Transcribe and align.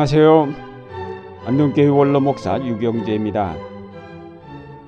안녕하세요. 0.00 0.54
안동교회 1.44 1.88
원로 1.88 2.20
목사 2.20 2.58
유경재입니다. 2.58 3.54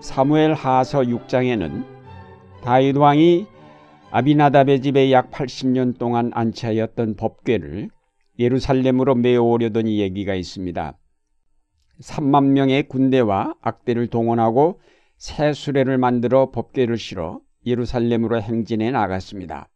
사무엘 0.01 0.55
하서 0.55 1.01
6장에는 1.01 1.85
다윗 2.63 2.97
왕이 2.97 3.47
아비나답의 4.11 4.81
집에 4.81 5.13
약 5.13 5.31
80년 5.31 5.99
동안 5.99 6.31
안치하였던 6.33 7.17
법궤를 7.17 7.91
예루살렘으로 8.39 9.15
메어오려던 9.17 9.87
얘기가 9.87 10.35
있습니다. 10.35 10.99
3만 12.01 12.45
명의 12.45 12.89
군대와 12.89 13.57
악대를 13.61 14.07
동원하고 14.07 14.81
새 15.19 15.53
수레를 15.53 15.99
만들어 15.99 16.51
법궤를 16.53 16.97
실어 16.97 17.41
예루살렘으로 17.67 18.41
행진해 18.41 18.91
나갔습니다. 18.91 19.69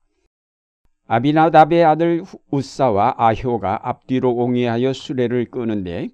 아비나답의 1.06 1.84
아들 1.84 2.24
우사와 2.50 3.14
아효가 3.16 3.88
앞뒤로 3.88 4.32
옹이하여 4.32 4.92
수레를 4.92 5.46
끄는데 5.46 6.08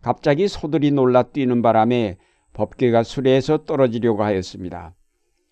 갑자기 0.00 0.48
소들이 0.48 0.90
놀라 0.90 1.24
뛰는 1.24 1.60
바람에 1.60 2.16
법궤가 2.54 3.02
수레에서 3.02 3.64
떨어지려고 3.64 4.24
하였습니다. 4.24 4.94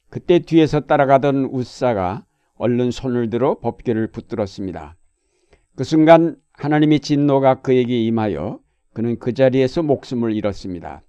그때 0.08 0.38
뒤에서 0.38 0.80
따라가던 0.80 1.50
우사가 1.52 2.24
얼른 2.56 2.90
손을 2.90 3.28
들어 3.28 3.58
법궤를 3.58 4.10
붙들었습니다. 4.10 4.96
그 5.76 5.84
순간 5.84 6.36
하나님의 6.54 7.00
진노가 7.00 7.60
그에게 7.60 8.02
임하여 8.02 8.58
그는 8.94 9.18
그 9.18 9.34
자리에서 9.34 9.82
목숨을 9.82 10.34
잃었습니다. 10.34 11.02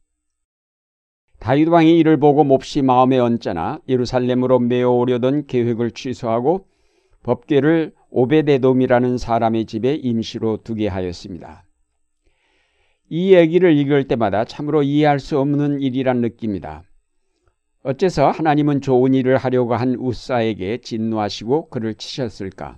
다윗 1.40 1.70
왕이 1.70 1.98
이를 1.98 2.18
보고 2.18 2.44
몹시 2.44 2.82
마음에 2.82 3.18
얹잖아 3.18 3.80
예루살렘으로 3.88 4.60
메어오려던 4.60 5.48
계획을 5.48 5.92
취소하고 5.92 6.69
법궤를 7.30 7.94
오베데돔이라는 8.10 9.20
사람의 9.20 9.66
집에 9.66 9.94
임시로 9.94 10.64
두게 10.64 10.88
하였습니다. 10.88 11.64
이 13.08 13.36
얘기를 13.36 13.72
읽을 13.78 14.08
때마다 14.08 14.46
참으로 14.46 14.82
이해할 14.82 15.20
수 15.20 15.40
없는 15.40 15.80
일이란 15.80 16.22
느낍니다. 16.22 16.82
어째서 17.84 18.32
하나님은 18.32 18.82
좋은 18.82 19.14
일을 19.14 19.38
하려고 19.38 19.76
한 19.76 19.94
우사에게 19.94 20.80
진노하시고 20.82 21.70
그를 21.70 21.94
치셨을까? 21.94 22.78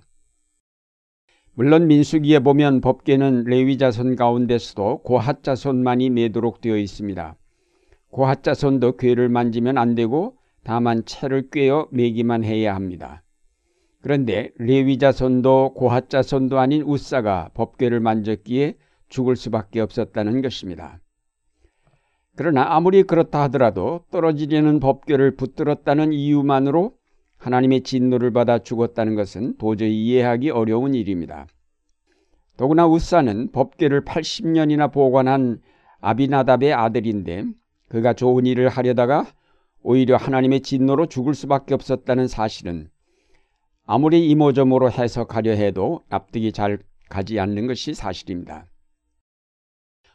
물론 1.54 1.86
민수기에 1.86 2.40
보면 2.40 2.82
법계는 2.82 3.44
레위 3.44 3.78
자손 3.78 4.16
가운데서도 4.16 4.98
고핫 4.98 5.42
자손만이 5.42 6.10
내도록 6.10 6.60
되어 6.60 6.76
있습니다. 6.76 7.36
고핫 8.10 8.42
자손도 8.42 8.98
괴를 8.98 9.30
만지면 9.30 9.78
안 9.78 9.94
되고 9.94 10.36
다만 10.62 11.06
채를 11.06 11.48
꿰어 11.50 11.88
매기만 11.90 12.44
해야 12.44 12.74
합니다. 12.74 13.21
그런데 14.02 14.50
레위자손도 14.58 15.74
고핫자손도 15.74 16.58
아닌 16.58 16.82
우사가 16.82 17.50
법궤를 17.54 18.00
만졌기에 18.00 18.74
죽을 19.08 19.36
수밖에 19.36 19.80
없었다는 19.80 20.42
것입니다. 20.42 20.98
그러나 22.34 22.74
아무리 22.74 23.04
그렇다 23.04 23.42
하더라도 23.42 24.04
떨어지려는 24.10 24.80
법궤를 24.80 25.36
붙들었다는 25.36 26.12
이유만으로 26.12 26.94
하나님의 27.36 27.82
진노를 27.82 28.32
받아 28.32 28.58
죽었다는 28.58 29.14
것은 29.14 29.56
도저히 29.58 30.04
이해하기 30.04 30.50
어려운 30.50 30.94
일입니다. 30.94 31.46
더구나 32.56 32.86
우사는 32.86 33.52
법궤를 33.52 34.04
80년이나 34.04 34.92
보관한 34.92 35.60
아비나답의 36.00 36.72
아들인데 36.72 37.44
그가 37.88 38.14
좋은 38.14 38.46
일을 38.46 38.68
하려다가 38.68 39.26
오히려 39.82 40.16
하나님의 40.16 40.60
진노로 40.60 41.06
죽을 41.06 41.34
수밖에 41.34 41.74
없었다는 41.74 42.28
사실은 42.28 42.88
아무리 43.84 44.28
이모저모로 44.30 44.90
해석하려 44.90 45.52
해도 45.52 46.04
납득이 46.08 46.52
잘 46.52 46.78
가지 47.08 47.40
않는 47.40 47.66
것이 47.66 47.94
사실입니다. 47.94 48.66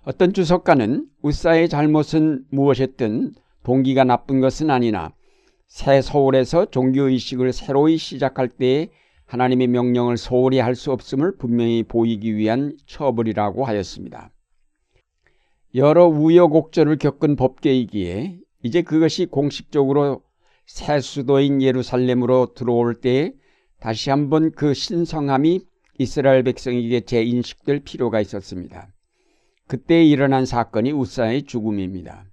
어떤 0.04 0.34
주석가는 0.34 1.06
우사의 1.22 1.68
잘못은 1.68 2.46
무엇이든 2.50 3.34
동기가 3.64 4.06
나쁜 4.06 4.40
것은 4.40 4.70
아니나 4.70 5.14
새 5.68 6.02
서울에서 6.02 6.68
종교의식을 6.68 7.52
새로이 7.52 7.98
시작할 7.98 8.48
때에 8.48 8.90
하나님의 9.26 9.68
명령을 9.68 10.16
소홀히 10.16 10.60
할 10.60 10.76
수 10.76 10.94
없음을 10.94 11.36
분명히 11.38 11.84
보이기 11.84 12.38
위한 12.38 12.78
처벌이라고 12.86 13.66
하였습니다. 13.66 14.32
여러 15.76 16.08
우여곡절을 16.08 16.98
겪은 16.98 17.36
법계이기에 17.36 18.40
이제 18.64 18.82
그것이 18.82 19.26
공식적으로 19.26 20.22
새 20.66 21.02
수도인 21.02 21.62
예루살렘으로 21.62 22.54
들어올 22.54 22.96
때에 22.96 23.34
다시 23.80 24.10
한번 24.10 24.52
그 24.52 24.74
신성함이 24.74 25.62
이스라엘 26.00 26.44
백성에게 26.44 27.02
재인식될 27.02 27.82
필요가 27.82 28.22
있었습니다. 28.22 28.90
그때 29.68 30.04
일어난 30.04 30.46
사건이 30.46 30.92
우사의 30.92 31.44
죽음입니다. 31.44 32.26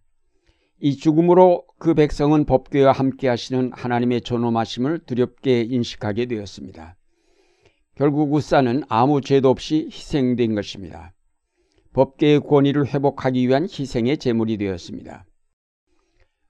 이 0.81 0.97
죽음으로 0.97 1.65
그 1.79 1.95
백성은 1.95 2.45
법궤와 2.45 2.93
함께 2.93 3.29
하시는 3.29 3.73
하나님의 3.73 4.21
존엄하심을 4.21 5.01
두렵게 5.07 5.63
인식하게 5.63 6.27
되었습니다. 6.27 6.97
결국 7.95 8.33
우사는 8.33 8.83
아무 8.89 9.21
죄도 9.21 9.49
없이 9.51 9.89
희생된 9.91 10.55
것입니다. 10.55 11.15
법계의 11.93 12.41
권위를 12.41 12.87
회복하기 12.93 13.49
위한 13.49 13.65
희생의 13.65 14.19
제물이 14.19 14.59
되었습니다. 14.59 15.25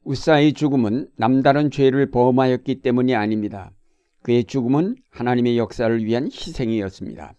우사의 0.04 0.54
죽음은 0.54 1.10
남다른 1.16 1.70
죄를 1.70 2.10
범하였기 2.10 2.80
때문이 2.80 3.14
아닙니다. 3.14 3.70
그의 4.24 4.44
죽음은 4.44 4.96
하나님의 5.10 5.58
역사를 5.58 6.02
위한 6.02 6.24
희생이었습니다. 6.32 7.34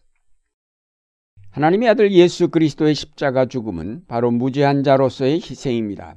하나님의 1.50 1.90
아들 1.90 2.12
예수 2.12 2.50
그리스도의 2.50 2.94
십자가 2.94 3.48
죽음은 3.48 4.06
바로 4.08 4.30
무죄한 4.30 4.84
자로서의 4.84 5.38
희생입니다. 5.38 6.16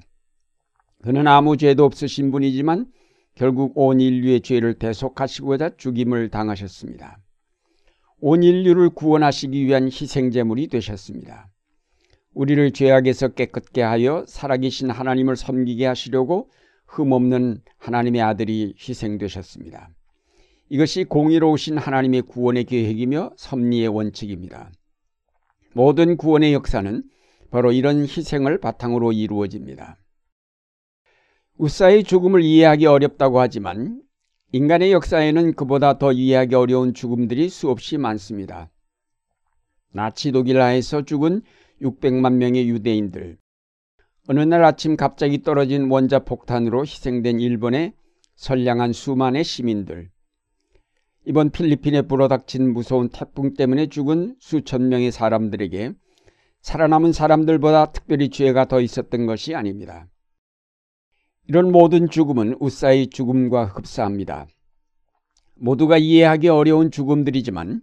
그는 1.03 1.27
아무 1.27 1.57
죄도 1.57 1.85
없으신 1.87 2.31
분이지만 2.31 2.93
결국 3.35 3.73
온 3.79 3.99
인류의 3.99 4.43
죄를 4.43 4.75
대속하시고자 4.75 5.77
죽임을 5.79 6.29
당하셨습니다. 6.29 7.19
온 8.21 8.43
인류를 8.43 8.91
구원하시기 8.91 9.65
위한 9.65 9.87
희생제물이 9.87 10.69
되셨습니다. 10.69 11.49
우리를 12.35 12.73
죄악에서 12.73 13.29
깨끗게 13.29 13.81
하여 13.81 14.27
살아계신 14.29 14.91
하나님을 14.91 15.37
섬기게 15.37 15.87
하시려고 15.87 16.51
흠없는 16.89 17.63
하나님의 17.79 18.21
아들이 18.21 18.75
희생되셨습니다. 18.79 19.89
이것이 20.71 21.05
공의로우신 21.05 21.79
하나님의 21.79 22.23
구원의 22.23 22.65
계획이며 22.65 23.33
섭리의 23.37 23.89
원칙입니다. 23.89 24.71
모든 25.73 26.17
구원의 26.17 26.53
역사는 26.53 27.03
바로 27.51 27.73
이런 27.73 28.03
희생을 28.03 28.59
바탕으로 28.59 29.13
이루어집니다. 29.13 29.97
우사의 31.57 32.05
죽음을 32.05 32.43
이해하기 32.43 32.87
어렵다고 32.87 33.41
하지만 33.41 34.03
인간의 34.53 34.93
역사에는 34.93 35.55
그보다 35.55 35.99
더 35.99 36.13
이해하기 36.13 36.55
어려운 36.55 36.95
죽음들이 36.95 37.49
수없이 37.49 37.99
많습니다. 37.99 38.71
나치 39.93 40.33
독일 40.33 40.61
하에서 40.61 41.03
죽은 41.03 41.43
600만 41.83 42.35
명의 42.35 42.69
유대인들, 42.69 43.39
어느 44.29 44.41
날 44.41 44.65
아침 44.65 44.97
갑자기 44.97 45.43
떨어진 45.43 45.91
원자 45.91 46.19
폭탄으로 46.19 46.83
희생된 46.83 47.41
일본의 47.41 47.95
선량한 48.37 48.93
수만의 48.93 49.45
시민들, 49.45 50.11
이번 51.29 51.51
필리핀에 51.51 52.03
불어닥친 52.03 52.73
무서운 52.73 53.11
태풍 53.11 53.53
때문에 53.53 53.89
죽은 53.89 54.37
수천 54.39 54.89
명의 54.89 55.13
사람들에게 55.13 55.93
살아남은 56.63 57.13
사람들보다 57.13 57.93
특별히 57.93 58.31
죄가 58.31 58.65
더 58.65 58.81
있었던 58.81 59.27
것이 59.27 59.55
아닙니다. 59.55 60.09
이런 61.47 61.71
모든 61.71 62.09
죽음은 62.09 62.57
우사의 62.61 63.09
죽음과 63.09 63.67
흡사합니다. 63.67 64.47
모두가 65.57 65.99
이해하기 65.99 66.49
어려운 66.49 66.91
죽음들이지만 66.91 67.83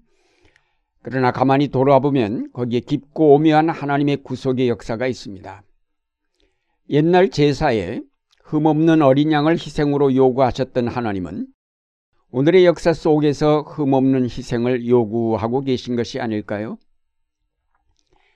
그러나 1.03 1.31
가만히 1.31 1.67
돌아보면 1.67 2.51
거기에 2.51 2.79
깊고 2.79 3.35
오묘한 3.35 3.69
하나님의 3.69 4.23
구속의 4.23 4.69
역사가 4.69 5.05
있습니다. 5.05 5.61
옛날 6.89 7.29
제사에 7.29 8.01
흠없는 8.45 9.03
어린 9.03 9.31
양을 9.31 9.53
희생으로 9.53 10.15
요구하셨던 10.15 10.87
하나님은 10.87 11.45
오늘의 12.37 12.65
역사 12.65 12.91
속에서 12.91 13.61
흠없는 13.61 14.25
희생을 14.25 14.85
요구하고 14.89 15.61
계신 15.61 15.95
것이 15.95 16.19
아닐까요? 16.19 16.77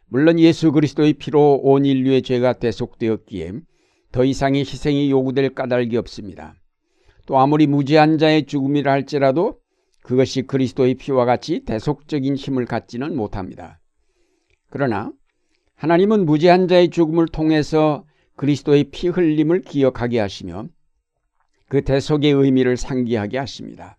물론 0.07 0.40
예수 0.40 0.72
그리스도의 0.72 1.16
피로 1.16 1.56
온 1.56 1.84
인류의 1.84 2.22
죄가 2.22 2.54
대속되었기에 2.54 3.51
더 4.13 4.24
이상의 4.24 4.62
희생이 4.62 5.12
요구될 5.12 5.54
까닭이 5.54 5.98
없습니다. 5.98 6.56
또 7.25 7.40
아무리 7.40 7.68
무지한 7.68 8.18
자의 8.18 8.46
죽음이라 8.46 8.90
할지라도 8.90 9.60
그것이 10.02 10.44
그리스도의 10.44 10.94
피와 10.94 11.25
같이 11.25 11.66
대속적인 11.66 12.38
힘을 12.38 12.68
갖지는 12.68 13.18
못합니다. 13.18 13.81
그러나 14.69 15.12
하나님은 15.75 16.25
무지한 16.25 16.69
자의 16.69 16.90
죽음을 16.90 17.28
통해서 17.28 18.06
그리스도의 18.38 18.92
피 18.92 19.10
흘림을 19.10 19.63
기억하게 19.63 20.19
하시며 20.19 20.69
그 21.69 21.83
대속의 21.83 22.31
의미를 22.31 22.75
상기하게 22.75 23.38
하십니다. 23.38 23.98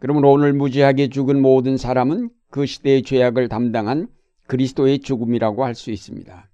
그러므로 0.00 0.32
오늘 0.32 0.52
무지하게 0.52 1.08
죽은 1.08 1.40
모든 1.40 1.76
사람은 1.76 2.30
그 2.50 2.66
시대의 2.66 3.02
죄악을 3.02 3.48
담당한 3.48 4.08
그리스도의 4.46 5.00
죽음이라고 5.00 5.64
할 5.64 5.74
수 5.74 5.90
있습니다. 5.90 6.50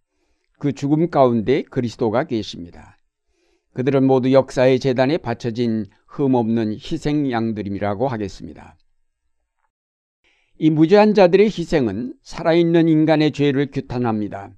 그 0.58 0.72
죽음 0.72 1.10
가운데 1.10 1.62
그리스도가 1.62 2.24
계십니다. 2.24 2.96
그들은 3.72 4.04
모두 4.04 4.32
역사의 4.32 4.80
재단에 4.80 5.16
바쳐진 5.16 5.86
흠없는 6.06 6.74
희생 6.74 7.30
양들임이라고 7.30 8.08
하겠습니다. 8.08 8.76
이 10.58 10.70
무죄한 10.70 11.14
자들의 11.14 11.46
희생은 11.46 12.14
살아있는 12.22 12.88
인간의 12.88 13.32
죄를 13.32 13.70
규탄합니다. 13.70 14.50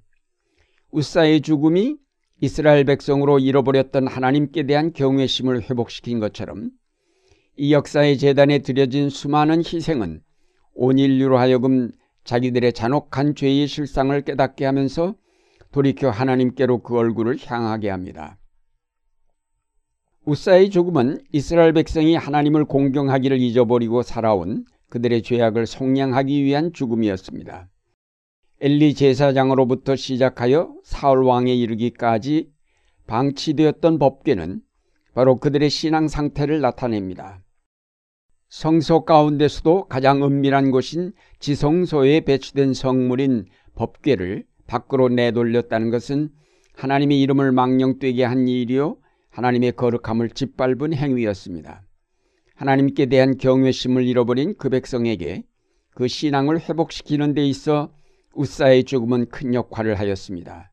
우사의 0.91 1.41
죽음이 1.41 1.97
이스라엘 2.43 2.83
백성으로 2.83 3.39
잃어버렸던 3.39 4.05
하나님께 4.05 4.63
대한 4.63 4.91
경외심을 4.91 5.61
회복시킨 5.61 6.19
것처럼 6.19 6.71
이 7.55 7.71
역사의 7.71 8.17
재단에 8.17 8.59
드려진 8.59 9.09
수많은 9.09 9.59
희생은 9.59 10.21
온 10.73 10.99
인류로 10.99 11.37
하여금 11.37 11.91
자기들의 12.25 12.73
잔혹한 12.73 13.35
죄의 13.35 13.65
실상을 13.67 14.21
깨닫게 14.23 14.65
하면서 14.65 15.15
돌이켜 15.71 16.09
하나님께로 16.09 16.79
그 16.79 16.97
얼굴을 16.97 17.37
향하게 17.45 17.89
합니다. 17.89 18.37
우사의 20.25 20.69
죽음은 20.69 21.21
이스라엘 21.31 21.71
백성이 21.71 22.15
하나님을 22.15 22.65
공경하기를 22.65 23.39
잊어버리고 23.39 24.01
살아온 24.03 24.65
그들의 24.89 25.21
죄악을 25.21 25.65
속량하기 25.65 26.43
위한 26.43 26.73
죽음이었습니다. 26.73 27.69
엘리 28.65 28.93
제사장으로부터 28.93 29.97
시작하여 29.97 30.73
사울 30.83 31.25
왕에 31.25 31.53
이르기까지 31.53 32.49
방치되었던 33.07 33.99
법궤는 33.99 34.61
바로 35.13 35.35
그들의 35.35 35.69
신앙 35.69 36.07
상태를 36.07 36.61
나타냅니다. 36.61 37.43
성소 38.47 39.03
가운데서도 39.03 39.89
가장 39.89 40.23
은밀한 40.23 40.71
곳인 40.71 41.11
지성소에 41.39 42.21
배치된 42.21 42.73
성물인 42.73 43.47
법궤를 43.75 44.45
밖으로 44.65 45.09
내돌렸다는 45.09 45.89
것은 45.89 46.29
하나님의 46.77 47.19
이름을 47.19 47.51
망령되게 47.51 48.23
한 48.23 48.47
일이요 48.47 48.95
하나님의 49.31 49.73
거룩함을 49.73 50.29
짓밟은 50.29 50.93
행위였습니다. 50.93 51.83
하나님께 52.55 53.07
대한 53.07 53.37
경외심을 53.37 54.07
잃어버린 54.07 54.55
그 54.57 54.69
백성에게 54.69 55.43
그 55.89 56.07
신앙을 56.07 56.61
회복시키는 56.61 57.33
데 57.33 57.45
있어 57.45 57.91
우사의 58.33 58.83
죽음은 58.83 59.29
큰 59.29 59.53
역할을 59.53 59.99
하였습니다. 59.99 60.71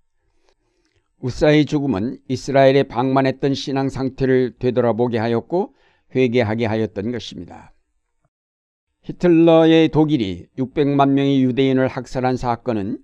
우사의 1.21 1.67
죽음은 1.67 2.19
이스라엘의 2.29 2.85
방만했던 2.85 3.55
신앙 3.55 3.89
상태를 3.89 4.55
되돌아보게 4.59 5.19
하였고 5.19 5.75
회개하게 6.15 6.67
하였던 6.67 7.13
것입니다. 7.13 7.73
히틀러의 9.03 9.89
독일이 9.91 10.47
600만 10.59 11.11
명의 11.11 11.43
유대인을 11.43 11.89
학살한 11.89 12.37
사건은 12.37 12.99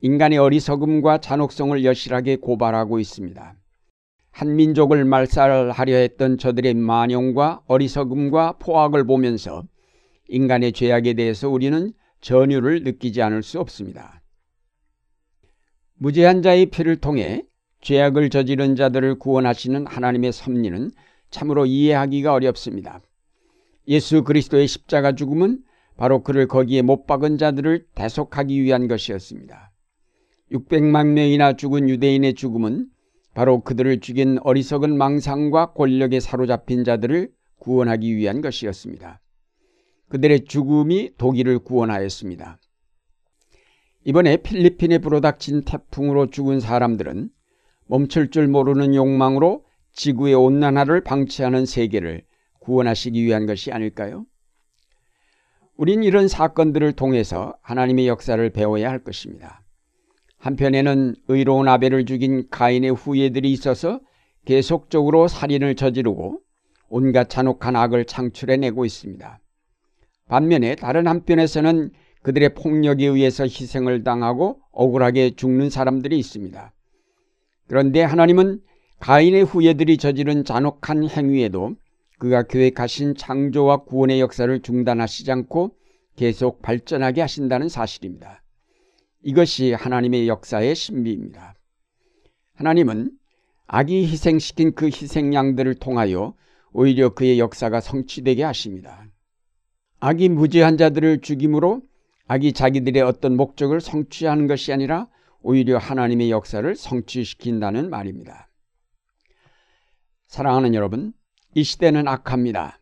인간의 0.00 0.38
어리석음과 0.38 1.18
잔혹성을 1.18 1.84
여실하게 1.84 2.36
고발하고 2.36 2.98
있습니다. 2.98 3.56
한 4.32 4.56
민족을 4.56 5.04
말살하려 5.04 5.94
했던 5.94 6.38
저들의 6.38 6.74
만용과 6.74 7.62
어리석음과 7.66 8.54
포악을 8.58 9.04
보면서 9.04 9.64
인간의 10.28 10.72
죄악에 10.72 11.12
대해서 11.14 11.48
우리는 11.48 11.92
전율을 12.22 12.84
느끼지 12.84 13.20
않을 13.20 13.42
수 13.42 13.60
없습니다. 13.60 14.22
무죄한 15.94 16.42
자의 16.42 16.66
피를 16.66 16.96
통해 16.96 17.44
죄악을 17.82 18.30
저지른 18.30 18.76
자들을 18.76 19.18
구원하시는 19.18 19.86
하나님의 19.86 20.32
섭리는 20.32 20.90
참으로 21.30 21.66
이해하기가 21.66 22.32
어렵습니다. 22.32 23.00
예수 23.88 24.22
그리스도의 24.22 24.68
십자가 24.68 25.14
죽음은 25.14 25.62
바로 25.96 26.22
그를 26.22 26.46
거기에 26.46 26.82
못 26.82 27.06
박은 27.06 27.38
자들을 27.38 27.86
대속하기 27.94 28.62
위한 28.62 28.88
것이었습니다. 28.88 29.72
600만 30.52 31.08
명이나 31.08 31.54
죽은 31.54 31.88
유대인의 31.88 32.34
죽음은 32.34 32.86
바로 33.34 33.60
그들을 33.60 34.00
죽인 34.00 34.38
어리석은 34.42 34.96
망상과 34.96 35.72
권력에 35.72 36.20
사로잡힌 36.20 36.84
자들을 36.84 37.30
구원하기 37.58 38.16
위한 38.16 38.42
것이었습니다. 38.42 39.21
그들의 40.12 40.44
죽음이 40.44 41.12
독일을 41.16 41.60
구원하였습니다. 41.60 42.58
이번에 44.04 44.36
필리핀에 44.36 44.98
불어닥친 44.98 45.62
태풍으로 45.62 46.26
죽은 46.26 46.60
사람들은 46.60 47.30
멈출 47.86 48.30
줄 48.30 48.46
모르는 48.46 48.94
욕망으로 48.94 49.64
지구의 49.92 50.34
온난화를 50.34 51.00
방치하는 51.00 51.64
세계를 51.64 52.24
구원하시기 52.58 53.24
위한 53.24 53.46
것이 53.46 53.72
아닐까요? 53.72 54.26
우린 55.78 56.02
이런 56.02 56.28
사건들을 56.28 56.92
통해서 56.92 57.56
하나님의 57.62 58.06
역사를 58.06 58.50
배워야 58.50 58.90
할 58.90 58.98
것입니다. 58.98 59.62
한편에는 60.36 61.14
의로운 61.28 61.68
아벨을 61.68 62.04
죽인 62.04 62.50
가인의 62.50 62.90
후예들이 62.90 63.50
있어서 63.50 63.98
계속적으로 64.44 65.26
살인을 65.26 65.74
저지르고 65.74 66.42
온갖 66.90 67.30
잔혹한 67.30 67.76
악을 67.76 68.04
창출해내고 68.04 68.84
있습니다. 68.84 69.41
반면에 70.28 70.74
다른 70.76 71.06
한편에서는 71.06 71.90
그들의 72.22 72.54
폭력에 72.54 73.06
의해서 73.06 73.44
희생을 73.44 74.04
당하고 74.04 74.60
억울하게 74.70 75.34
죽는 75.36 75.70
사람들이 75.70 76.18
있습니다. 76.18 76.72
그런데 77.66 78.02
하나님은 78.02 78.60
가인의 79.00 79.42
후예들이 79.44 79.96
저지른 79.96 80.44
잔혹한 80.44 81.08
행위에도 81.08 81.74
그가 82.18 82.44
계획하신 82.44 83.16
창조와 83.16 83.78
구원의 83.78 84.20
역사를 84.20 84.62
중단하시지 84.62 85.30
않고 85.32 85.74
계속 86.14 86.62
발전하게 86.62 87.20
하신다는 87.22 87.68
사실입니다. 87.68 88.42
이것이 89.22 89.72
하나님의 89.72 90.28
역사의 90.28 90.74
신비입니다. 90.74 91.54
하나님은 92.54 93.10
악이 93.66 94.06
희생시킨 94.06 94.74
그 94.74 94.86
희생양들을 94.86 95.74
통하여 95.76 96.34
오히려 96.72 97.14
그의 97.14 97.38
역사가 97.40 97.80
성취되게 97.80 98.44
하십니다. 98.44 99.06
악이 100.04 100.30
무죄한 100.30 100.78
자들을 100.78 101.20
죽임으로 101.20 101.80
악이 102.26 102.54
자기들의 102.54 103.00
어떤 103.04 103.36
목적을 103.36 103.80
성취하는 103.80 104.48
것이 104.48 104.72
아니라 104.72 105.06
오히려 105.42 105.78
하나님의 105.78 106.28
역사를 106.28 106.74
성취시킨다는 106.74 107.88
말입니다. 107.88 108.48
사랑하는 110.26 110.74
여러분, 110.74 111.12
이 111.54 111.62
시대는 111.62 112.08
악합니다. 112.08 112.80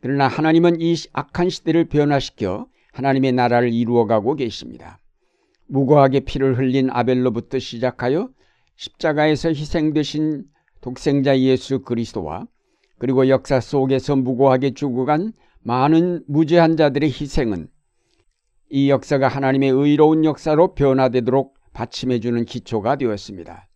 그러나 0.00 0.28
하나님은 0.28 0.80
이 0.80 0.94
악한 1.12 1.50
시대를 1.50 1.90
변화시켜 1.90 2.68
하나님의 2.92 3.32
나라를 3.32 3.74
이루어가고 3.74 4.36
계십니다. 4.36 4.98
무고하게 5.66 6.20
피를 6.20 6.56
흘린 6.56 6.88
아벨로부터 6.88 7.58
시작하여 7.58 8.30
십자가에서 8.76 9.50
희생되신 9.50 10.44
독생자 10.80 11.38
예수 11.38 11.82
그리스도와 11.82 12.46
그리고 12.96 13.28
역사 13.28 13.60
속에서 13.60 14.16
무고하게 14.16 14.70
죽어간 14.70 15.34
많은 15.66 16.22
무죄한 16.28 16.76
자들의 16.76 17.10
희생은 17.10 17.66
이 18.70 18.88
역사가 18.88 19.26
하나님의 19.26 19.70
의로운 19.70 20.24
역사로 20.24 20.76
변화되도록 20.76 21.56
받침해주는 21.72 22.44
기초가 22.44 22.94
되었습니다. 22.94 23.68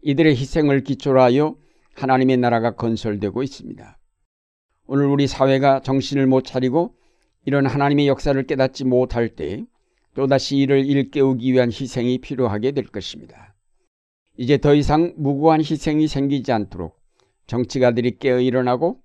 이들의 0.00 0.34
희생을 0.34 0.84
기초로 0.84 1.20
하여 1.20 1.56
하나님의 1.94 2.38
나라가 2.38 2.74
건설되고 2.74 3.42
있습니다. 3.42 3.98
오늘 4.86 5.04
우리 5.08 5.26
사회가 5.26 5.82
정신을 5.82 6.26
못 6.26 6.44
차리고 6.44 6.94
이런 7.44 7.66
하나님의 7.66 8.08
역사를 8.08 8.42
깨닫지 8.42 8.84
못할 8.84 9.28
때 9.28 9.66
또다시 10.14 10.56
이를 10.56 10.86
일깨우기 10.86 11.52
위한 11.52 11.68
희생이 11.68 12.16
필요하게 12.22 12.72
될 12.72 12.86
것입니다. 12.86 13.54
이제 14.38 14.56
더 14.56 14.74
이상 14.74 15.12
무고한 15.18 15.60
희생이 15.60 16.08
생기지 16.08 16.50
않도록 16.50 16.98
정치가들이 17.46 18.16
깨어 18.16 18.40
일어나고 18.40 19.02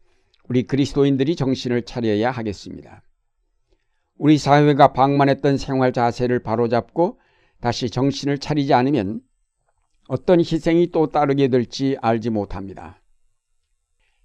우리 0.49 0.63
그리스도인들이 0.63 1.35
정신을 1.35 1.83
차려야 1.83 2.31
하겠습니다. 2.31 3.03
우리 4.17 4.37
사회가 4.37 4.93
방만했던 4.93 5.57
생활 5.57 5.91
자세를 5.93 6.39
바로잡고 6.39 7.19
다시 7.61 7.89
정신을 7.89 8.37
차리지 8.39 8.73
않으면 8.73 9.21
어떤 10.07 10.39
희생이 10.39 10.91
또 10.91 11.07
따르게 11.07 11.47
될지 11.47 11.97
알지 12.01 12.29
못합니다. 12.29 13.01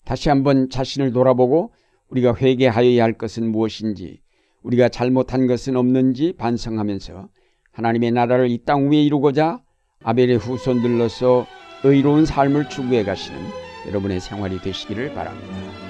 다시 0.04 0.28
한번 0.28 0.68
자신을 0.70 1.12
돌아보고 1.12 1.72
우리가 2.08 2.34
회개하여야 2.34 3.02
할 3.02 3.12
것은 3.12 3.50
무엇인지 3.52 4.20
우리가 4.62 4.88
잘못한 4.88 5.46
것은 5.46 5.76
없는지 5.76 6.34
반성하면서 6.36 7.28
하나님의 7.72 8.10
나라를 8.12 8.50
이 8.50 8.64
땅 8.64 8.90
위에 8.90 9.02
이루고자 9.04 9.62
아벨의 10.02 10.38
후손들로서 10.38 11.46
의로운 11.84 12.26
삶을 12.26 12.68
추구해 12.68 13.04
가시는 13.04 13.40
여러분의 13.86 14.20
생활이 14.20 14.60
되시기를 14.60 15.14
바랍니다. 15.14 15.87